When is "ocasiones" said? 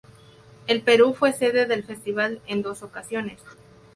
2.81-3.37